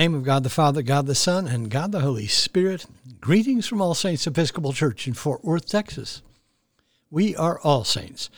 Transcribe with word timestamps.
name 0.00 0.14
of 0.14 0.24
God 0.24 0.44
the 0.44 0.48
Father, 0.48 0.80
God 0.80 1.04
the 1.04 1.14
Son, 1.14 1.46
and 1.46 1.70
God 1.70 1.92
the 1.92 2.00
Holy 2.00 2.26
Spirit. 2.26 2.86
Greetings 3.20 3.66
from 3.66 3.82
All 3.82 3.92
Saints 3.92 4.26
Episcopal 4.26 4.72
Church 4.72 5.06
in 5.06 5.12
Fort 5.12 5.44
Worth, 5.44 5.66
Texas. 5.66 6.22
We 7.10 7.36
are 7.36 7.60
All 7.60 7.84
Saints. 7.84 8.30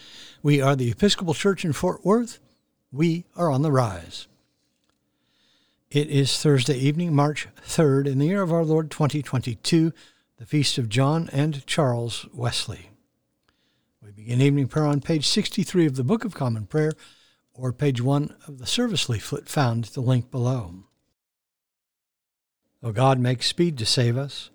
We 0.43 0.61
are 0.61 0.75
the 0.75 0.91
Episcopal 0.91 1.35
Church 1.35 1.65
in 1.65 1.73
Fort 1.73 2.05
Worth. 2.05 2.41
We 2.91 3.27
are 3.37 3.49
on 3.49 3.63
the 3.63 3.71
rise. 3.71 4.27
It 5.89 6.09
is 6.09 6.37
Thursday 6.37 6.77
evening, 6.77 7.15
March 7.15 7.47
3rd, 7.65 8.09
in 8.09 8.19
the 8.19 8.27
year 8.27 8.43
of 8.43 8.53
our 8.53 8.65
Lord 8.65 8.91
2022, 8.91 9.93
the 10.39 10.47
feast 10.47 10.79
of 10.79 10.89
John 10.89 11.31
and 11.33 11.65
Charles 11.65 12.27
Wesley. 12.35 12.91
We 14.03 14.11
begin 14.11 14.41
evening 14.41 14.67
prayer 14.67 14.87
on 14.87 15.01
page 15.01 15.29
63 15.29 15.87
of 15.87 15.95
the 15.95 16.03
Book 16.03 16.25
of 16.25 16.35
Common 16.35 16.67
Prayer, 16.67 16.95
or 17.55 17.73
page 17.73 18.01
1 18.01 18.35
of 18.49 18.59
the 18.59 18.67
service 18.67 19.09
leaflet 19.09 19.49
found 19.49 19.87
at 19.87 19.93
the 19.93 20.01
link 20.01 20.29
below. 20.33 20.87
O 22.83 22.93
God, 22.93 23.19
make 23.19 23.43
speed 23.43 23.79
to 23.79 23.87
save 23.87 24.17
us. 24.17 24.51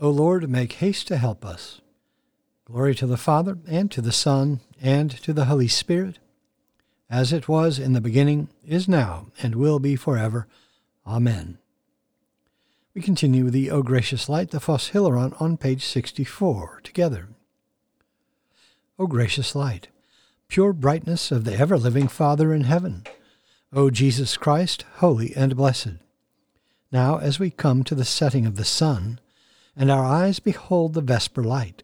O 0.00 0.10
Lord, 0.10 0.48
make 0.50 0.74
haste 0.74 1.06
to 1.08 1.16
help 1.16 1.44
us. 1.44 1.80
Glory 2.64 2.94
to 2.96 3.06
the 3.06 3.16
Father, 3.16 3.58
and 3.66 3.90
to 3.90 4.00
the 4.00 4.12
Son, 4.12 4.60
and 4.80 5.10
to 5.10 5.32
the 5.32 5.46
Holy 5.46 5.68
Spirit, 5.68 6.18
as 7.08 7.32
it 7.32 7.48
was 7.48 7.78
in 7.78 7.94
the 7.94 8.00
beginning, 8.00 8.48
is 8.66 8.88
now, 8.88 9.28
and 9.42 9.54
will 9.54 9.78
be 9.78 9.96
forever. 9.96 10.46
Amen. 11.06 11.58
We 12.94 13.00
continue 13.00 13.44
with 13.44 13.54
the 13.54 13.70
O 13.70 13.82
Gracious 13.82 14.28
Light, 14.28 14.50
the 14.50 14.60
Phos 14.60 14.90
Hilaron, 14.90 15.40
on 15.40 15.56
page 15.56 15.84
64, 15.84 16.80
together. 16.82 17.28
O 18.98 19.06
gracious 19.06 19.54
light, 19.54 19.86
pure 20.48 20.72
brightness 20.72 21.30
of 21.30 21.44
the 21.44 21.54
ever 21.54 21.78
living 21.78 22.08
Father 22.08 22.52
in 22.52 22.64
heaven, 22.64 23.04
O 23.72 23.90
Jesus 23.90 24.36
Christ, 24.36 24.84
holy 24.96 25.32
and 25.36 25.54
blessed. 25.54 25.98
Now, 26.90 27.18
as 27.18 27.38
we 27.38 27.50
come 27.50 27.84
to 27.84 27.94
the 27.94 28.04
setting 28.04 28.46
of 28.46 28.56
the 28.56 28.64
sun, 28.64 29.20
and 29.76 29.90
our 29.90 30.04
eyes 30.04 30.38
behold 30.38 30.94
the 30.94 31.02
vesper 31.02 31.44
light, 31.44 31.82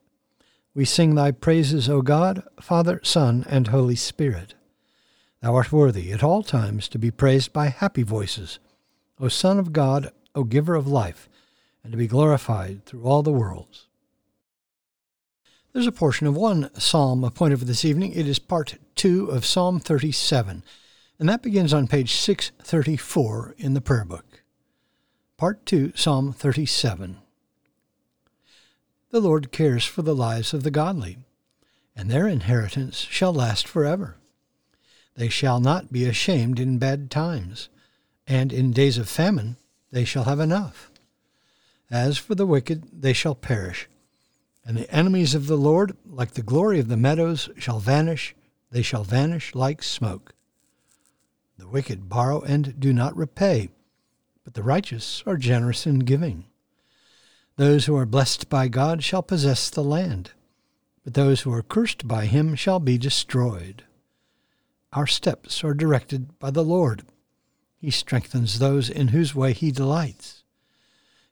we 0.74 0.84
sing 0.84 1.14
thy 1.14 1.30
praises, 1.30 1.88
O 1.88 2.02
God, 2.02 2.42
Father, 2.60 3.00
Son, 3.05 3.44
and 3.48 3.69
Holy 3.69 3.97
Spirit. 3.97 4.55
Thou 5.41 5.55
art 5.55 5.70
worthy 5.70 6.10
at 6.10 6.22
all 6.22 6.42
times 6.42 6.88
to 6.88 6.98
be 6.98 7.10
praised 7.10 7.52
by 7.52 7.69
happy 7.69 8.02
voices, 8.02 8.58
O 9.20 9.28
Son 9.28 9.58
of 9.58 9.72
God, 9.72 10.10
O 10.34 10.42
Giver 10.42 10.75
of 10.75 10.88
life, 10.88 11.28
and 11.82 11.92
to 11.92 11.98
be 11.98 12.06
glorified 12.06 12.84
through 12.86 13.05
all 13.05 13.22
the 13.22 13.30
worlds. 13.30 13.86
There's 15.72 15.86
a 15.86 15.92
portion 15.92 16.27
of 16.27 16.34
one 16.34 16.70
psalm 16.78 17.22
appointed 17.25 17.58
for 17.58 17.66
this 17.66 17.84
evening. 17.84 18.12
It 18.12 18.27
is 18.27 18.38
part 18.38 18.77
two 18.94 19.27
of 19.27 19.44
Psalm 19.44 19.80
37, 19.80 20.62
and 21.19 21.28
that 21.28 21.42
begins 21.42 21.75
on 21.75 21.88
page 21.88 22.14
634 22.14 23.55
in 23.58 23.75
the 23.75 23.80
prayer 23.80 24.05
book. 24.05 24.34
Part 25.37 25.67
2, 25.67 25.95
Psalm 25.97 26.33
37. 26.33 27.17
The 29.11 29.21
Lord 29.21 29.51
cares 29.51 29.85
for 29.85 30.03
the 30.03 30.15
lives 30.15 30.55
of 30.55 30.63
the 30.63 30.71
godly, 30.71 31.19
and 31.97 32.09
their 32.09 32.29
inheritance 32.29 32.99
shall 32.99 33.35
last 33.35 33.67
forever. 33.67 34.17
They 35.17 35.29
shall 35.29 35.59
not 35.59 35.93
be 35.93 36.05
ashamed 36.05 36.61
in 36.61 36.79
bad 36.79 37.11
times, 37.11 37.69
and 38.29 38.53
in 38.53 38.71
days 38.71 38.97
of 38.97 39.09
famine 39.09 39.57
they 39.91 40.05
shall 40.05 40.23
have 40.23 40.39
enough. 40.39 40.93
As 41.91 42.17
for 42.17 42.37
the 42.37 42.47
wicked, 42.47 43.03
they 43.03 43.12
shall 43.12 43.34
perish, 43.34 43.89
and 44.65 44.77
the 44.77 44.91
enemies 44.93 45.34
of 45.34 45.49
the 45.49 45.59
Lord, 45.59 45.97
like 46.06 46.34
the 46.34 46.43
glory 46.43 46.78
of 46.78 46.87
the 46.87 46.97
meadows, 46.97 47.50
shall 47.59 47.81
vanish, 47.81 48.37
they 48.71 48.83
shall 48.83 49.03
vanish 49.03 49.53
like 49.53 49.83
smoke. 49.83 50.33
The 51.59 51.67
wicked 51.67 52.09
borrow 52.09 52.41
and 52.41 52.78
do 52.78 52.93
not 52.93 53.17
repay 53.17 53.71
but 54.44 54.55
the 54.55 54.62
righteous 54.62 55.22
are 55.27 55.37
generous 55.37 55.87
in 55.87 56.00
giving. 56.00 56.44
Those 57.56 57.87
who 57.87 57.97
are 57.97 58.06
blessed 58.06 58.49
by 58.49 58.69
God 58.69 59.03
shall 59.03 59.22
possess 59.22 59.71
the 59.71 59.82
land, 59.82 60.32
but 61.03 61.15
those 61.15 61.43
who 61.43 61.53
are 61.53 61.62
cursed 61.62 62.06
by 62.06 62.27
him 62.27 62.55
shall 62.55 62.78
be 62.78 62.99
destroyed. 62.99 63.84
Our 64.93 65.06
steps 65.06 65.65
are 65.65 65.75
directed 65.75 66.38
by 66.38 66.50
the 66.50 66.65
Lord. 66.65 67.03
He 67.77 67.91
strengthens 67.91 68.59
those 68.59 68.91
in 68.91 69.09
whose 69.09 69.34
way 69.34 69.53
he 69.53 69.72
delights. 69.72 70.43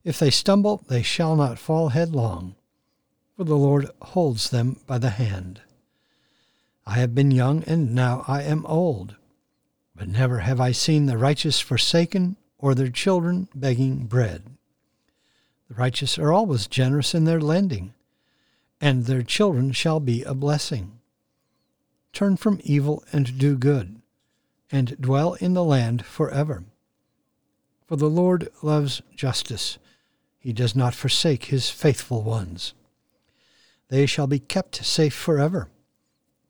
If 0.05 0.19
they 0.19 0.31
stumble, 0.31 0.83
they 0.89 1.03
shall 1.03 1.37
not 1.37 1.59
fall 1.59 1.91
headlong, 1.91 2.57
for 3.37 3.45
the 3.45 3.57
Lord 3.57 3.89
holds 4.01 4.51
them 4.51 4.81
by 4.87 4.99
the 4.99 5.11
hand. 5.11 5.61
I 6.87 6.95
have 6.95 7.15
been 7.15 7.31
young, 7.31 7.63
and 7.65 7.95
now 7.95 8.25
I 8.27 8.43
am 8.43 8.67
old, 8.67 9.17
but 9.95 10.09
never 10.09 10.41
have 10.41 10.61
I 10.61 10.73
seen 10.73 11.07
the 11.07 11.19
righteous 11.19 11.61
forsaken 11.61 12.37
or 12.63 12.75
their 12.75 12.89
children 12.89 13.49
begging 13.55 14.07
bread. 14.07 14.45
The 15.69 15.75
righteous 15.75 16.17
are 16.17 16.33
always 16.33 16.69
generous 16.69 17.13
in 17.13 17.25
their 17.25 17.41
lending, 17.41 17.93
and 18.81 19.05
their 19.05 19.23
children 19.23 19.73
shall 19.73 20.01
be 20.01 20.23
a 20.23 20.33
blessing. 20.33 21.01
Turn 22.13 22.37
from 22.37 22.61
evil 22.63 23.05
and 23.13 23.37
do 23.37 23.59
good, 23.59 24.01
and 24.71 24.97
dwell 25.01 25.35
in 25.35 25.55
the 25.55 25.65
land 25.65 26.07
forever. 26.07 26.65
For 27.87 27.97
the 27.97 28.09
Lord 28.09 28.49
loves 28.63 29.03
justice. 29.15 29.79
He 30.39 30.53
does 30.53 30.77
not 30.77 30.95
forsake 30.95 31.47
his 31.47 31.69
faithful 31.69 32.23
ones. 32.23 32.75
They 33.89 34.07
shall 34.07 34.29
be 34.29 34.39
kept 34.39 34.85
safe 34.85 35.15
forever, 35.15 35.69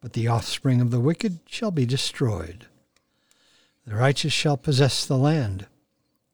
but 0.03 0.12
the 0.12 0.29
offspring 0.29 0.81
of 0.83 0.91
the 0.91 1.00
wicked 1.00 1.41
shall 1.47 1.71
be 1.71 1.87
destroyed. 1.87 2.67
The 3.87 3.97
righteous 3.97 4.33
shall 4.33 4.56
possess 4.56 5.06
the 5.06 5.17
land 5.17 5.67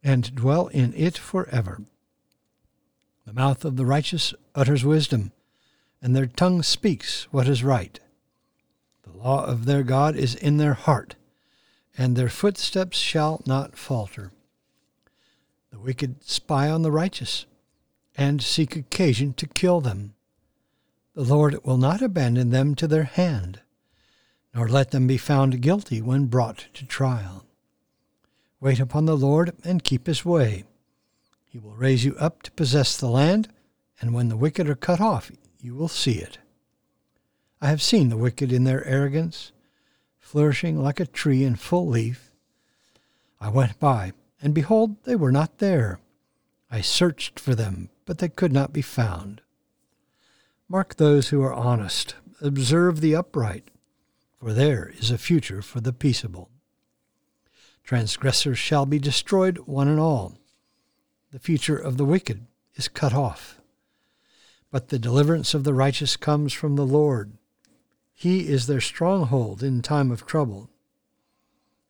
and 0.02 0.34
dwell 0.34 0.68
in 0.68 0.94
it 0.94 1.18
forever. 1.18 1.82
The 3.26 3.32
mouth 3.32 3.64
of 3.64 3.76
the 3.76 3.84
righteous 3.86 4.32
utters 4.54 4.84
wisdom, 4.84 5.32
and 6.00 6.14
their 6.14 6.26
tongue 6.26 6.62
speaks 6.62 7.24
what 7.30 7.48
is 7.48 7.62
right. 7.62 8.00
The 9.02 9.16
law 9.16 9.44
of 9.44 9.64
their 9.64 9.82
God 9.82 10.16
is 10.16 10.34
in 10.34 10.56
their 10.56 10.74
heart, 10.74 11.16
and 11.96 12.16
their 12.16 12.28
footsteps 12.28 12.96
shall 12.96 13.42
not 13.46 13.76
falter. 13.76 14.32
The 15.70 15.78
wicked 15.78 16.24
spy 16.24 16.70
on 16.70 16.82
the 16.82 16.92
righteous, 16.92 17.44
and 18.16 18.42
seek 18.42 18.76
occasion 18.76 19.34
to 19.34 19.46
kill 19.46 19.80
them. 19.80 20.14
The 21.14 21.24
Lord 21.24 21.64
will 21.64 21.78
not 21.78 22.00
abandon 22.00 22.50
them 22.50 22.74
to 22.76 22.86
their 22.86 23.04
hand, 23.04 23.60
nor 24.54 24.68
let 24.68 24.90
them 24.92 25.06
be 25.06 25.18
found 25.18 25.60
guilty 25.60 26.00
when 26.00 26.26
brought 26.26 26.66
to 26.74 26.86
trial. 26.86 27.44
Wait 28.60 28.80
upon 28.80 29.06
the 29.06 29.16
Lord 29.16 29.54
and 29.64 29.84
keep 29.84 30.06
his 30.06 30.24
way. 30.24 30.64
He 31.44 31.58
will 31.58 31.74
raise 31.74 32.04
you 32.04 32.16
up 32.16 32.42
to 32.42 32.50
possess 32.52 32.96
the 32.96 33.08
land, 33.08 33.48
and 34.00 34.12
when 34.12 34.28
the 34.28 34.36
wicked 34.36 34.68
are 34.68 34.74
cut 34.74 35.00
off, 35.00 35.30
you 35.60 35.74
will 35.74 35.88
see 35.88 36.18
it. 36.18 36.38
I 37.60 37.68
have 37.68 37.82
seen 37.82 38.08
the 38.08 38.16
wicked 38.16 38.52
in 38.52 38.64
their 38.64 38.84
arrogance, 38.84 39.52
flourishing 40.18 40.82
like 40.82 41.00
a 41.00 41.06
tree 41.06 41.44
in 41.44 41.56
full 41.56 41.86
leaf. 41.86 42.30
I 43.40 43.48
went 43.48 43.78
by, 43.78 44.12
and 44.42 44.54
behold, 44.54 45.02
they 45.04 45.16
were 45.16 45.32
not 45.32 45.58
there. 45.58 46.00
I 46.70 46.80
searched 46.80 47.40
for 47.40 47.54
them, 47.54 47.90
but 48.04 48.18
they 48.18 48.28
could 48.28 48.52
not 48.52 48.72
be 48.72 48.82
found. 48.82 49.40
Mark 50.68 50.96
those 50.96 51.28
who 51.28 51.42
are 51.42 51.54
honest, 51.54 52.14
observe 52.40 53.00
the 53.00 53.14
upright, 53.14 53.70
for 54.38 54.52
there 54.52 54.92
is 54.98 55.10
a 55.10 55.18
future 55.18 55.62
for 55.62 55.80
the 55.80 55.92
peaceable. 55.92 56.50
Transgressors 57.88 58.58
shall 58.58 58.84
be 58.84 58.98
destroyed, 58.98 59.60
one 59.60 59.88
and 59.88 59.98
all. 59.98 60.36
The 61.32 61.38
future 61.38 61.78
of 61.78 61.96
the 61.96 62.04
wicked 62.04 62.44
is 62.74 62.86
cut 62.86 63.14
off. 63.14 63.62
But 64.70 64.88
the 64.88 64.98
deliverance 64.98 65.54
of 65.54 65.64
the 65.64 65.72
righteous 65.72 66.14
comes 66.14 66.52
from 66.52 66.76
the 66.76 66.84
Lord. 66.84 67.32
He 68.12 68.46
is 68.46 68.66
their 68.66 68.82
stronghold 68.82 69.62
in 69.62 69.80
time 69.80 70.10
of 70.10 70.26
trouble. 70.26 70.68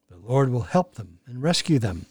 The 0.09 0.19
Lord 0.19 0.51
will 0.51 0.71
help 0.71 0.95
them 0.95 1.19
and 1.27 1.43
rescue 1.43 1.81
them. 1.81 2.07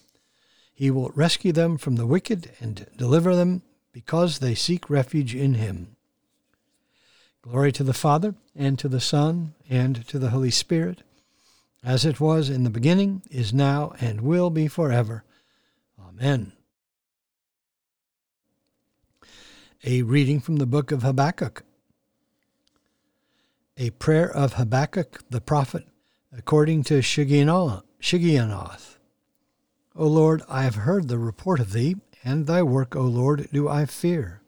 He 0.73 0.91
will 0.91 1.13
rescue 1.15 1.53
them 1.53 1.77
from 1.77 1.95
the 1.95 2.05
wicked 2.05 2.51
and 2.59 2.87
deliver 2.97 3.37
them 3.37 3.61
because 3.93 4.39
they 4.39 4.53
seek 4.53 4.89
refuge 4.89 5.33
in 5.33 5.53
him. 5.53 5.95
Glory 7.41 7.71
to 7.71 7.85
the 7.85 7.93
Father, 7.93 8.35
and 8.53 8.77
to 8.79 8.89
the 8.89 8.99
Son, 8.99 9.53
and 9.69 10.05
to 10.09 10.19
the 10.19 10.31
Holy 10.31 10.51
Spirit 10.51 11.03
as 11.87 12.03
it 12.03 12.19
was 12.19 12.49
in 12.49 12.65
the 12.65 12.69
beginning, 12.69 13.23
is 13.31 13.53
now, 13.53 13.93
and 14.01 14.19
will 14.19 14.49
be 14.49 14.67
forever. 14.67 15.23
Amen. 15.97 16.51
A 19.85 20.01
reading 20.01 20.41
from 20.41 20.57
the 20.57 20.65
book 20.65 20.91
of 20.91 21.01
Habakkuk. 21.01 21.63
A 23.77 23.91
prayer 23.91 24.29
of 24.29 24.55
Habakkuk 24.55 25.21
the 25.29 25.39
prophet 25.39 25.87
according 26.37 26.83
to 26.83 26.95
Shigionoth. 26.95 27.83
O 29.95 30.07
Lord, 30.07 30.41
I 30.49 30.63
have 30.63 30.75
heard 30.75 31.07
the 31.07 31.17
report 31.17 31.61
of 31.61 31.71
thee, 31.71 31.95
and 32.21 32.47
thy 32.47 32.63
work, 32.63 32.97
O 32.97 33.03
Lord, 33.03 33.47
do 33.53 33.69
I 33.69 33.85
fear. 33.85 34.41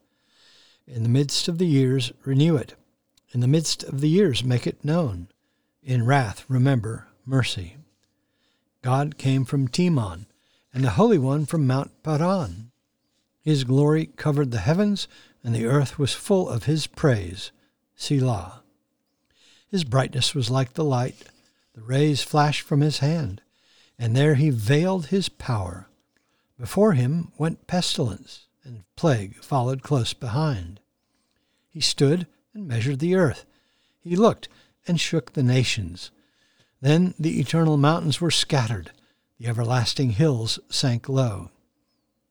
In 0.85 1.03
the 1.03 1.09
midst 1.09 1.47
of 1.47 1.57
the 1.57 1.67
years, 1.67 2.11
renew 2.25 2.57
it. 2.57 2.75
In 3.31 3.39
the 3.39 3.47
midst 3.47 3.83
of 3.83 4.01
the 4.01 4.09
years, 4.09 4.43
make 4.43 4.67
it 4.67 4.83
known. 4.83 5.29
In 5.81 6.05
wrath, 6.05 6.43
remember 6.49 7.05
mercy. 7.25 7.77
God 8.81 9.17
came 9.17 9.45
from 9.45 9.67
Teman 9.67 10.25
and 10.73 10.83
the 10.83 10.91
Holy 10.91 11.17
One 11.17 11.45
from 11.45 11.67
Mount 11.67 11.91
Paran. 12.03 12.71
His 13.41 13.63
glory 13.63 14.05
covered 14.05 14.51
the 14.51 14.59
heavens, 14.59 15.07
and 15.43 15.55
the 15.55 15.65
earth 15.65 15.97
was 15.97 16.13
full 16.13 16.49
of 16.49 16.65
his 16.65 16.87
praise. 16.87 17.51
Selah. 17.95 18.61
His 19.69 19.83
brightness 19.83 20.33
was 20.33 20.49
like 20.49 20.73
the 20.73 20.83
light, 20.83 21.23
the 21.73 21.81
rays 21.81 22.21
flashed 22.21 22.61
from 22.61 22.81
his 22.81 22.99
hand, 22.99 23.41
and 23.97 24.15
there 24.15 24.35
he 24.35 24.49
veiled 24.49 25.07
his 25.07 25.29
power. 25.29 25.89
Before 26.59 26.93
him 26.93 27.31
went 27.37 27.67
pestilence, 27.67 28.47
and 28.63 28.83
plague 28.95 29.35
followed 29.43 29.81
close 29.81 30.13
behind. 30.13 30.79
He 31.69 31.81
stood 31.81 32.27
and 32.53 32.67
measured 32.67 32.99
the 32.99 33.15
earth. 33.15 33.45
He 34.01 34.15
looked 34.15 34.49
and 34.87 34.99
shook 34.99 35.33
the 35.33 35.43
nations. 35.43 36.11
Then 36.81 37.13
the 37.19 37.39
eternal 37.39 37.77
mountains 37.77 38.21
were 38.21 38.31
scattered, 38.31 38.91
the 39.37 39.47
everlasting 39.47 40.11
hills 40.11 40.59
sank 40.69 41.09
low. 41.09 41.51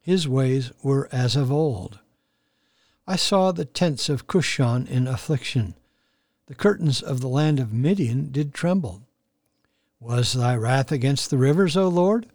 His 0.01 0.27
ways 0.27 0.73
were 0.83 1.09
as 1.13 1.37
of 1.37 1.53
old. 1.53 1.99
I 3.07 3.17
saw 3.17 3.53
the 3.53 3.65
tents 3.65 4.09
of 4.09 4.27
Cushan 4.27 4.87
in 4.87 5.07
affliction. 5.07 5.75
The 6.47 6.55
curtains 6.55 7.03
of 7.03 7.21
the 7.21 7.29
land 7.29 7.61
of 7.61 7.73
Midian 7.73 8.31
did 8.33 8.55
tremble. 8.55 9.03
Was 10.01 10.33
thy 10.33 10.55
wrath 10.55 10.93
against 10.93 11.29
the 11.29 11.37
rivers, 11.37 11.77
O 11.77 11.89
Lord? 11.89 12.27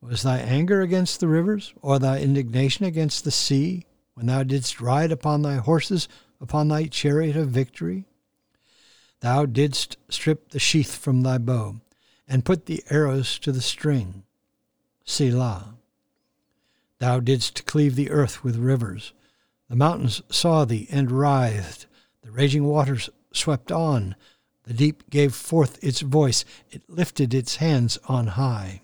Was 0.00 0.22
thy 0.22 0.38
anger 0.38 0.80
against 0.80 1.20
the 1.20 1.28
rivers, 1.28 1.74
or 1.82 1.98
thy 1.98 2.20
indignation 2.20 2.84
against 2.84 3.24
the 3.24 3.30
sea, 3.30 3.84
when 4.14 4.26
thou 4.26 4.42
didst 4.44 4.80
ride 4.80 5.10
upon 5.10 5.42
thy 5.42 5.56
horses, 5.56 6.08
upon 6.40 6.68
thy 6.68 6.86
chariot 6.86 7.36
of 7.36 7.48
victory? 7.48 8.06
Thou 9.24 9.46
didst 9.46 9.96
strip 10.10 10.50
the 10.50 10.58
sheath 10.58 10.96
from 10.96 11.22
thy 11.22 11.38
bow, 11.38 11.80
and 12.28 12.44
put 12.44 12.66
the 12.66 12.84
arrows 12.90 13.38
to 13.38 13.52
the 13.52 13.62
string. 13.62 14.24
Selah. 15.06 15.76
Thou 16.98 17.20
didst 17.20 17.64
cleave 17.64 17.96
the 17.96 18.10
earth 18.10 18.44
with 18.44 18.56
rivers. 18.56 19.14
The 19.70 19.76
mountains 19.76 20.20
saw 20.28 20.66
thee 20.66 20.86
and 20.90 21.10
writhed. 21.10 21.86
The 22.20 22.32
raging 22.32 22.64
waters 22.64 23.08
swept 23.32 23.72
on. 23.72 24.14
The 24.64 24.74
deep 24.74 25.08
gave 25.08 25.34
forth 25.34 25.82
its 25.82 26.02
voice. 26.02 26.44
It 26.70 26.82
lifted 26.86 27.32
its 27.32 27.56
hands 27.56 27.96
on 28.04 28.26
high. 28.26 28.82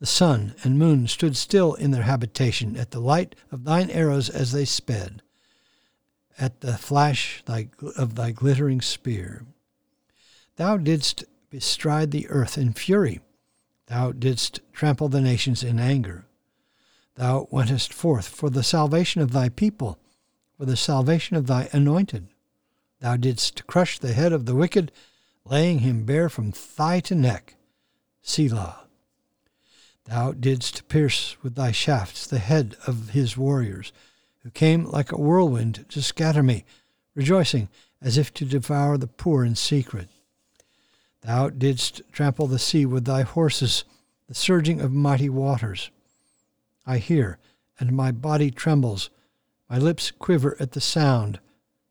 The 0.00 0.06
sun 0.06 0.56
and 0.64 0.76
moon 0.76 1.06
stood 1.06 1.36
still 1.36 1.74
in 1.74 1.92
their 1.92 2.02
habitation 2.02 2.76
at 2.76 2.90
the 2.90 3.00
light 3.00 3.36
of 3.52 3.62
thine 3.62 3.90
arrows 3.90 4.28
as 4.28 4.50
they 4.50 4.64
sped, 4.64 5.22
at 6.38 6.60
the 6.60 6.76
flash 6.76 7.42
of 7.96 8.14
thy 8.14 8.30
glittering 8.30 8.80
spear. 8.80 9.44
Thou 10.56 10.76
didst 10.76 11.24
bestride 11.50 12.10
the 12.10 12.28
earth 12.28 12.58
in 12.58 12.72
fury. 12.72 13.20
Thou 13.86 14.12
didst 14.12 14.60
trample 14.72 15.08
the 15.08 15.20
nations 15.20 15.62
in 15.62 15.78
anger. 15.78 16.26
Thou 17.14 17.48
wentest 17.50 17.92
forth 17.94 18.28
for 18.28 18.50
the 18.50 18.62
salvation 18.62 19.22
of 19.22 19.32
thy 19.32 19.48
people, 19.48 19.98
for 20.58 20.66
the 20.66 20.76
salvation 20.76 21.36
of 21.36 21.46
thy 21.46 21.68
anointed. 21.72 22.28
Thou 23.00 23.16
didst 23.16 23.66
crush 23.66 23.98
the 23.98 24.12
head 24.12 24.32
of 24.32 24.46
the 24.46 24.54
wicked, 24.54 24.92
laying 25.44 25.80
him 25.80 26.04
bare 26.04 26.28
from 26.28 26.52
thigh 26.52 27.00
to 27.00 27.14
neck. 27.14 27.54
Selah. 28.22 28.84
Thou 30.04 30.32
didst 30.32 30.88
pierce 30.88 31.36
with 31.42 31.54
thy 31.54 31.72
shafts 31.72 32.26
the 32.26 32.38
head 32.38 32.76
of 32.86 33.10
his 33.10 33.36
warriors, 33.36 33.92
who 34.46 34.50
came 34.52 34.84
like 34.84 35.10
a 35.10 35.20
whirlwind 35.20 35.84
to 35.88 36.00
scatter 36.00 36.40
me, 36.40 36.64
rejoicing 37.16 37.68
as 38.00 38.16
if 38.16 38.32
to 38.32 38.44
devour 38.44 38.96
the 38.96 39.08
poor 39.08 39.44
in 39.44 39.56
secret. 39.56 40.08
Thou 41.22 41.50
didst 41.50 42.00
trample 42.12 42.46
the 42.46 42.60
sea 42.60 42.86
with 42.86 43.06
thy 43.06 43.22
horses, 43.22 43.82
the 44.28 44.36
surging 44.36 44.80
of 44.80 44.92
mighty 44.92 45.28
waters. 45.28 45.90
I 46.86 46.98
hear, 46.98 47.38
and 47.80 47.90
my 47.90 48.12
body 48.12 48.52
trembles. 48.52 49.10
My 49.68 49.78
lips 49.78 50.12
quiver 50.12 50.56
at 50.60 50.70
the 50.70 50.80
sound. 50.80 51.40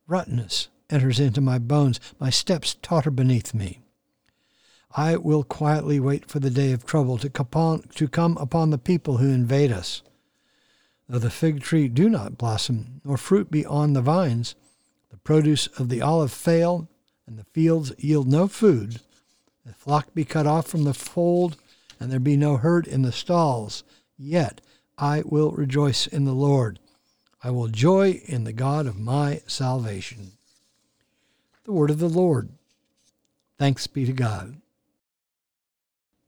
Rottenness 0.07 0.69
enters 0.89 1.19
into 1.19 1.41
my 1.41 1.59
bones. 1.59 1.99
My 2.21 2.29
steps 2.29 2.77
totter 2.81 3.11
beneath 3.11 3.53
me. 3.53 3.81
I 4.95 5.17
will 5.17 5.43
quietly 5.43 5.99
wait 5.99 6.29
for 6.31 6.39
the 6.39 6.49
day 6.49 6.71
of 6.71 6.85
trouble 6.85 7.17
to 7.17 7.29
come 8.07 8.37
upon 8.37 8.69
the 8.69 8.77
people 8.77 9.17
who 9.17 9.29
invade 9.29 9.73
us. 9.73 10.03
Though 11.07 11.19
the 11.19 11.29
fig 11.29 11.61
tree 11.61 11.87
do 11.87 12.09
not 12.09 12.37
blossom, 12.37 13.01
nor 13.03 13.17
fruit 13.17 13.51
be 13.51 13.65
on 13.65 13.93
the 13.93 14.01
vines, 14.01 14.55
the 15.11 15.17
produce 15.17 15.67
of 15.67 15.89
the 15.89 16.01
olive 16.01 16.31
fail, 16.31 16.87
and 17.27 17.37
the 17.37 17.45
fields 17.45 17.91
yield 17.97 18.27
no 18.27 18.47
food, 18.47 19.01
the 19.65 19.73
flock 19.73 20.13
be 20.13 20.25
cut 20.25 20.47
off 20.47 20.67
from 20.67 20.83
the 20.83 20.93
fold, 20.93 21.57
and 21.99 22.11
there 22.11 22.19
be 22.19 22.37
no 22.37 22.57
herd 22.57 22.87
in 22.87 23.01
the 23.01 23.11
stalls, 23.11 23.83
yet 24.17 24.61
I 24.97 25.23
will 25.25 25.51
rejoice 25.51 26.07
in 26.07 26.25
the 26.25 26.33
Lord. 26.33 26.79
I 27.43 27.51
will 27.51 27.67
joy 27.67 28.21
in 28.25 28.43
the 28.43 28.53
God 28.53 28.87
of 28.87 28.99
my 28.99 29.41
salvation. 29.45 30.31
The 31.63 31.71
word 31.71 31.89
of 31.91 31.99
the 31.99 32.09
Lord. 32.09 32.49
Thanks 33.57 33.87
be 33.87 34.05
to 34.05 34.13
God. 34.13 34.57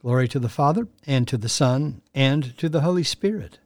Glory 0.00 0.28
to 0.28 0.38
the 0.38 0.48
Father, 0.48 0.86
and 1.06 1.26
to 1.26 1.36
the 1.36 1.48
Son, 1.48 2.02
and 2.14 2.56
to 2.56 2.68
the 2.68 2.82
Holy 2.82 3.02
Spirit, 3.02 3.58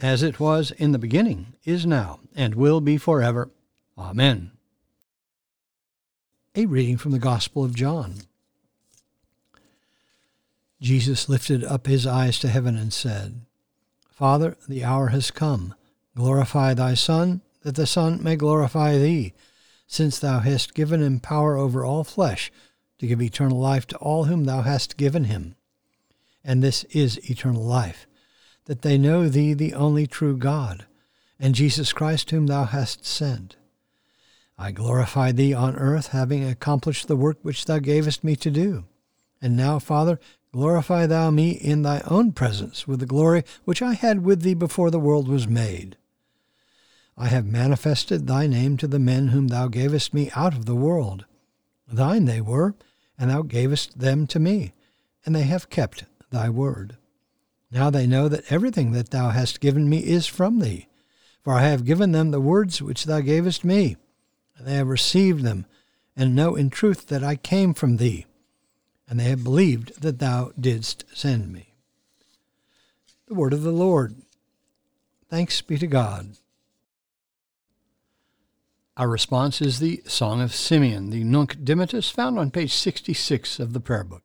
as 0.00 0.22
it 0.22 0.38
was 0.38 0.70
in 0.70 0.92
the 0.92 0.98
beginning, 0.98 1.54
is 1.64 1.84
now, 1.84 2.20
and 2.36 2.54
will 2.54 2.80
be 2.80 2.96
forever. 2.96 3.50
Amen. 3.98 4.52
A 6.54 6.66
reading 6.66 6.96
from 6.96 7.10
the 7.10 7.18
Gospel 7.18 7.64
of 7.64 7.74
John. 7.74 8.14
Jesus 10.80 11.28
lifted 11.28 11.64
up 11.64 11.88
his 11.88 12.06
eyes 12.06 12.38
to 12.38 12.48
heaven 12.48 12.76
and 12.76 12.92
said, 12.92 13.40
Father, 14.08 14.56
the 14.68 14.84
hour 14.84 15.08
has 15.08 15.32
come. 15.32 15.74
Glorify 16.14 16.74
thy 16.74 16.94
Son, 16.94 17.40
that 17.62 17.74
the 17.74 17.86
Son 17.86 18.22
may 18.22 18.36
glorify 18.36 18.96
thee, 18.96 19.32
since 19.88 20.20
thou 20.20 20.38
hast 20.38 20.74
given 20.74 21.02
him 21.02 21.18
power 21.18 21.56
over 21.56 21.84
all 21.84 22.04
flesh, 22.04 22.52
to 22.98 23.06
give 23.08 23.20
eternal 23.20 23.58
life 23.58 23.86
to 23.88 23.96
all 23.96 24.24
whom 24.24 24.44
thou 24.44 24.62
hast 24.62 24.96
given 24.96 25.24
him. 25.24 25.55
And 26.48 26.62
this 26.62 26.84
is 26.84 27.18
eternal 27.28 27.64
life, 27.64 28.06
that 28.66 28.82
they 28.82 28.96
know 28.96 29.28
thee 29.28 29.52
the 29.52 29.74
only 29.74 30.06
true 30.06 30.36
God, 30.36 30.86
and 31.40 31.56
Jesus 31.56 31.92
Christ 31.92 32.30
whom 32.30 32.46
thou 32.46 32.64
hast 32.64 33.04
sent. 33.04 33.56
I 34.56 34.70
glorify 34.70 35.32
thee 35.32 35.52
on 35.52 35.74
earth, 35.74 36.08
having 36.08 36.44
accomplished 36.44 37.08
the 37.08 37.16
work 37.16 37.38
which 37.42 37.64
thou 37.64 37.80
gavest 37.80 38.22
me 38.22 38.36
to 38.36 38.50
do. 38.52 38.84
And 39.42 39.56
now, 39.56 39.80
Father, 39.80 40.20
glorify 40.52 41.06
thou 41.06 41.32
me 41.32 41.50
in 41.50 41.82
thy 41.82 42.00
own 42.06 42.30
presence 42.30 42.86
with 42.86 43.00
the 43.00 43.06
glory 43.06 43.42
which 43.64 43.82
I 43.82 43.94
had 43.94 44.24
with 44.24 44.42
thee 44.42 44.54
before 44.54 44.92
the 44.92 45.00
world 45.00 45.26
was 45.26 45.48
made. 45.48 45.96
I 47.18 47.26
have 47.26 47.44
manifested 47.44 48.26
thy 48.28 48.46
name 48.46 48.76
to 48.76 48.86
the 48.86 49.00
men 49.00 49.28
whom 49.28 49.48
thou 49.48 49.66
gavest 49.66 50.14
me 50.14 50.30
out 50.36 50.54
of 50.54 50.64
the 50.64 50.76
world. 50.76 51.24
Thine 51.90 52.26
they 52.26 52.40
were, 52.40 52.76
and 53.18 53.30
thou 53.30 53.42
gavest 53.42 53.98
them 53.98 54.28
to 54.28 54.38
me, 54.38 54.74
and 55.24 55.34
they 55.34 55.42
have 55.42 55.70
kept 55.70 56.04
thy 56.30 56.48
word. 56.48 56.96
Now 57.70 57.90
they 57.90 58.06
know 58.06 58.28
that 58.28 58.50
everything 58.50 58.92
that 58.92 59.10
thou 59.10 59.30
hast 59.30 59.60
given 59.60 59.88
me 59.88 59.98
is 59.98 60.26
from 60.26 60.58
thee, 60.60 60.88
for 61.42 61.54
I 61.54 61.62
have 61.62 61.84
given 61.84 62.12
them 62.12 62.30
the 62.30 62.40
words 62.40 62.80
which 62.80 63.04
thou 63.04 63.20
gavest 63.20 63.64
me 63.64 63.96
and 64.56 64.66
they 64.66 64.74
have 64.74 64.88
received 64.88 65.44
them, 65.44 65.66
and 66.16 66.34
know 66.34 66.56
in 66.56 66.70
truth 66.70 67.08
that 67.08 67.22
I 67.22 67.36
came 67.36 67.74
from 67.74 67.96
thee. 67.98 68.26
and 69.08 69.20
they 69.20 69.24
have 69.24 69.44
believed 69.44 70.02
that 70.02 70.18
thou 70.18 70.50
didst 70.58 71.04
send 71.14 71.52
me. 71.52 71.74
The 73.28 73.34
word 73.34 73.52
of 73.52 73.62
the 73.62 73.70
Lord. 73.70 74.16
Thanks 75.28 75.60
be 75.62 75.78
to 75.78 75.86
God. 75.86 76.36
Our 78.96 79.08
response 79.08 79.60
is 79.60 79.78
the 79.78 80.02
Song 80.06 80.40
of 80.40 80.52
Simeon, 80.52 81.10
the 81.10 81.22
Nunc 81.22 81.56
Dimittis, 81.62 82.10
found 82.10 82.36
on 82.36 82.50
page 82.50 82.72
66 82.72 83.60
of 83.60 83.74
the 83.74 83.80
Prayer 83.80 84.02
Book. 84.02 84.24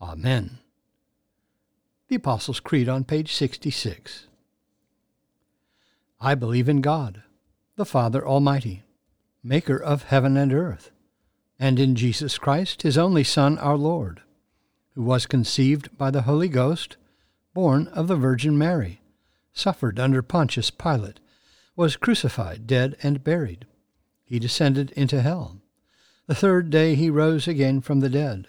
Amen. 0.00 0.58
The 2.08 2.16
Apostles' 2.16 2.60
Creed 2.60 2.88
on 2.88 3.04
page 3.04 3.32
66. 3.32 4.26
I 6.20 6.34
believe 6.34 6.68
in 6.68 6.80
God, 6.80 7.22
the 7.76 7.84
Father 7.84 8.26
Almighty, 8.26 8.84
maker 9.42 9.76
of 9.76 10.04
heaven 10.04 10.36
and 10.36 10.52
earth 10.52 10.90
and 11.58 11.78
in 11.78 11.94
Jesus 11.94 12.38
Christ, 12.38 12.82
his 12.82 12.98
only 12.98 13.24
Son, 13.24 13.58
our 13.58 13.76
Lord, 13.76 14.20
who 14.94 15.02
was 15.02 15.26
conceived 15.26 15.96
by 15.96 16.10
the 16.10 16.22
Holy 16.22 16.48
Ghost, 16.48 16.96
born 17.54 17.88
of 17.88 18.08
the 18.08 18.16
Virgin 18.16 18.58
Mary, 18.58 19.00
suffered 19.52 19.98
under 19.98 20.22
Pontius 20.22 20.70
Pilate, 20.70 21.20
was 21.74 21.96
crucified, 21.96 22.66
dead, 22.66 22.96
and 23.02 23.24
buried. 23.24 23.66
He 24.24 24.38
descended 24.38 24.90
into 24.92 25.22
hell. 25.22 25.60
The 26.26 26.34
third 26.34 26.70
day 26.70 26.94
he 26.94 27.08
rose 27.10 27.46
again 27.46 27.80
from 27.80 28.00
the 28.00 28.10
dead. 28.10 28.48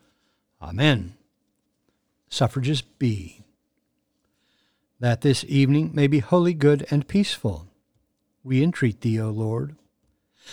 Amen. 0.61 1.15
Suffrages 2.29 2.81
B. 2.81 3.43
That 4.99 5.21
this 5.21 5.43
evening 5.47 5.91
may 5.93 6.07
be 6.07 6.19
wholly 6.19 6.53
good 6.53 6.85
and 6.91 7.07
peaceful, 7.07 7.67
we 8.43 8.63
entreat 8.63 9.01
thee, 9.01 9.19
O 9.19 9.29
Lord 9.29 9.75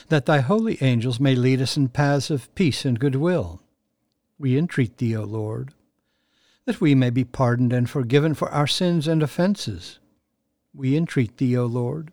that 0.09 0.27
thy 0.27 0.41
holy 0.41 0.79
angels 0.81 1.21
may 1.21 1.35
lead 1.35 1.61
us 1.61 1.77
in 1.77 1.89
paths 1.89 2.31
of 2.31 2.55
peace 2.55 2.85
and 2.85 2.99
goodwill. 2.99 3.61
We 4.39 4.57
entreat 4.57 4.99
thee, 4.99 5.17
O 5.17 5.25
Lord, 5.25 5.75
that 6.65 6.81
we 6.81 6.95
may 6.95 7.11
be 7.11 7.25
pardoned 7.25 7.73
and 7.73 7.89
forgiven 7.89 8.35
for 8.35 8.49
our 8.51 8.67
sins 8.67 9.09
and 9.09 9.23
offences. 9.23 9.99
We 10.75 10.97
entreat 10.97 11.39
thee, 11.39 11.57
O 11.57 11.67
Lord, 11.67 12.13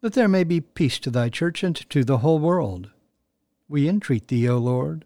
that 0.00 0.14
there 0.14 0.28
may 0.28 0.44
be 0.44 0.60
peace 0.60 0.98
to 1.00 1.10
thy 1.10 1.28
church 1.28 1.62
and 1.62 1.76
to 1.90 2.04
the 2.04 2.18
whole 2.18 2.38
world. 2.38 2.90
We 3.68 3.88
entreat 3.88 4.28
thee, 4.28 4.48
O 4.48 4.58
Lord, 4.58 5.04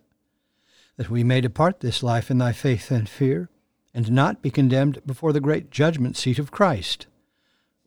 that 1.00 1.08
we 1.08 1.24
may 1.24 1.40
depart 1.40 1.80
this 1.80 2.02
life 2.02 2.30
in 2.30 2.36
thy 2.36 2.52
faith 2.52 2.90
and 2.90 3.08
fear, 3.08 3.48
and 3.94 4.12
not 4.12 4.42
be 4.42 4.50
condemned 4.50 5.00
before 5.06 5.32
the 5.32 5.40
great 5.40 5.70
judgment 5.70 6.14
seat 6.14 6.38
of 6.38 6.50
Christ. 6.50 7.06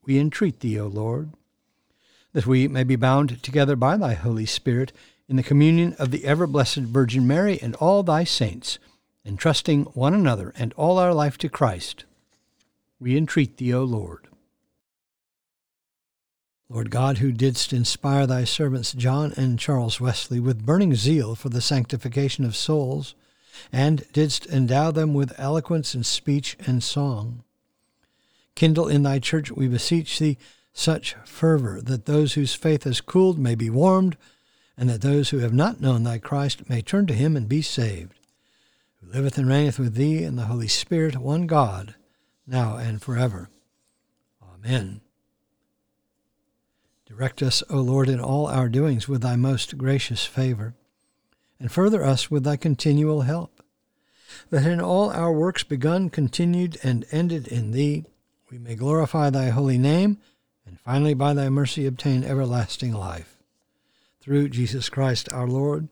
We 0.03 0.17
entreat 0.17 0.62
thee, 0.62 0.79
O 0.79 0.88
Lord 0.88 1.29
that 2.34 2.48
we 2.48 2.67
may 2.67 2.84
be 2.84 2.96
bound 2.96 3.41
together 3.41 3.75
by 3.75 3.96
thy 3.96 4.15
Holy 4.15 4.46
Spirit 4.46 4.91
in 5.29 5.38
the 5.38 5.43
communion 5.43 5.96
of 5.98 6.12
the 6.12 6.25
ever 6.25 6.46
blessed 6.46 6.79
Virgin 6.79 7.25
Mary 7.25 7.60
and 7.62 7.75
all 7.75 8.03
thy 8.03 8.24
saints, 8.24 8.79
entrusting 9.25 9.84
one 9.93 10.13
another 10.13 10.51
and 10.58 10.74
all 10.74 10.98
our 10.98 11.13
life 11.13 11.38
to 11.38 11.48
Christ. 11.50 12.03
We 13.00 13.15
entreat 13.15 13.58
thee, 13.58 13.74
O 13.74 13.84
Lord. 13.84 14.27
Lord 16.74 16.89
God, 16.89 17.20
who 17.20 17.32
didst 17.32 17.72
inspire 17.72 18.25
thy 18.25 18.46
servants 18.46 18.94
John 18.94 19.32
and 19.38 19.60
Charles 19.60 20.01
Wesley 20.01 20.39
with 20.39 20.65
burning 20.65 20.96
zeal 20.96 21.36
for 21.36 21.50
the 21.50 21.62
sanctification 21.62 22.44
of 22.46 22.56
souls, 22.56 23.13
and 23.72 24.12
didst 24.12 24.48
endow 24.48 24.89
them 24.89 25.13
with 25.13 25.39
eloquence 25.39 25.94
in 25.94 26.03
speech 26.03 26.58
and 26.65 26.82
song, 26.82 27.44
kindle 28.56 28.88
in 28.88 29.03
thy 29.03 29.20
church, 29.20 29.51
we 29.51 29.68
beseech 29.68 30.18
thee, 30.18 30.39
such 30.74 31.13
fervor 31.25 31.80
that 31.80 32.06
those 32.08 32.34
whose 32.34 32.56
faith 32.56 32.86
has 32.86 33.01
cooled 33.01 33.38
may 33.38 33.53
be 33.53 33.70
warmed, 33.70 34.18
and 34.75 34.89
that 34.89 35.01
those 35.01 35.30
who 35.30 35.38
have 35.38 35.53
not 35.53 35.80
known 35.80 36.01
thy 36.01 36.18
Christ 36.18 36.68
may 36.68 36.82
turn 36.82 37.06
to 37.06 37.13
him 37.13 37.38
and 37.38 37.48
be 37.48 37.62
saved, 37.62 38.18
who 39.00 39.12
liveth 39.12 39.38
and 39.38 39.48
reigneth 39.48 39.77
with 39.77 39.94
thee 39.94 40.24
in 40.24 40.38
the 40.38 40.46
Holy 40.46 40.68
Spirit, 40.68 41.18
one 41.18 41.46
God, 41.46 41.94
now 42.48 42.77
and 42.77 43.00
forever. 43.00 43.51
Amen. 44.42 45.01
Direct 47.15 47.43
us, 47.43 47.62
O 47.70 47.77
Lord, 47.77 48.10
in 48.10 48.20
all 48.20 48.48
our 48.48 48.67
doings 48.67 49.08
with 49.08 49.22
thy 49.22 49.36
most 49.36 49.77
gracious 49.77 50.25
favor, 50.25 50.74
and 51.60 51.72
further 51.72 52.03
us 52.03 52.32
with 52.32 52.43
thy 52.43 52.55
continual 52.58 53.22
help, 53.22 53.62
that 54.50 54.65
in 54.65 54.82
all 54.82 55.12
our 55.12 55.32
works 55.32 55.63
begun, 55.63 56.10
continued, 56.10 56.79
and 56.82 57.05
ended 57.12 57.48
in 57.48 57.70
thee, 57.70 58.05
we 58.50 58.58
may 58.58 58.74
glorify 58.74 59.29
thy 59.29 59.50
holy 59.50 59.77
name 59.77 60.17
and 60.65 60.79
finally 60.79 61.13
by 61.13 61.36
thy 61.36 61.50
mercy 61.50 61.86
obtain 61.86 62.24
everlasting 62.24 62.93
life. 62.93 63.38
Through 64.20 64.50
Jesus 64.50 64.89
Christ 64.89 65.32
our 65.32 65.48
Lord, 65.48 65.89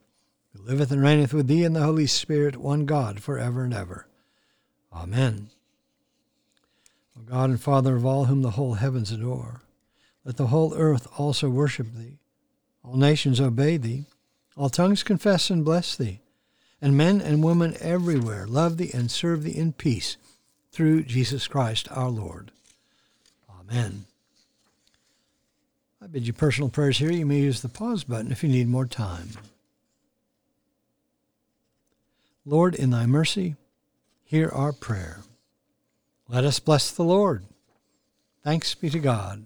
who 0.55 0.63
liveth 0.63 0.91
and 0.91 1.03
reigneth 1.03 1.35
with 1.35 1.45
thee 1.45 1.63
in 1.63 1.73
the 1.73 1.83
Holy 1.83 2.07
Spirit, 2.07 2.57
one 2.57 2.87
God, 2.87 3.21
for 3.21 3.37
ever 3.37 3.63
and 3.63 3.75
ever. 3.75 4.07
Amen. 4.91 5.49
O 7.15 7.21
God 7.21 7.51
and 7.51 7.61
Father 7.61 7.95
of 7.95 8.05
all 8.07 8.25
whom 8.25 8.41
the 8.41 8.51
whole 8.51 8.73
heavens 8.73 9.11
adore, 9.11 9.61
let 10.23 10.37
the 10.37 10.47
whole 10.47 10.73
earth 10.75 11.07
also 11.17 11.49
worship 11.49 11.87
thee, 11.93 12.19
all 12.83 12.95
nations 12.95 13.41
obey 13.41 13.77
thee, 13.77 14.05
all 14.55 14.69
tongues 14.69 15.03
confess 15.03 15.49
and 15.49 15.65
bless 15.65 15.95
thee, 15.95 16.19
and 16.81 16.97
men 16.97 17.21
and 17.21 17.43
women 17.43 17.75
everywhere 17.79 18.45
love 18.45 18.77
thee 18.77 18.91
and 18.93 19.09
serve 19.09 19.43
thee 19.43 19.57
in 19.57 19.73
peace, 19.73 20.17
through 20.71 21.03
Jesus 21.03 21.47
Christ 21.47 21.87
our 21.91 22.09
Lord. 22.09 22.51
Amen. 23.59 24.05
I 26.01 26.07
bid 26.07 26.25
you 26.25 26.33
personal 26.33 26.69
prayers 26.69 26.97
here. 26.97 27.11
You 27.11 27.25
may 27.25 27.39
use 27.39 27.61
the 27.61 27.69
pause 27.69 28.03
button 28.03 28.31
if 28.31 28.43
you 28.43 28.49
need 28.49 28.67
more 28.67 28.87
time. 28.87 29.29
Lord, 32.45 32.73
in 32.73 32.89
thy 32.89 33.05
mercy, 33.05 33.55
hear 34.23 34.49
our 34.49 34.71
prayer. 34.71 35.19
Let 36.27 36.43
us 36.43 36.59
bless 36.59 36.89
the 36.89 37.03
Lord. 37.03 37.43
Thanks 38.43 38.73
be 38.73 38.89
to 38.89 38.99
God. 38.99 39.45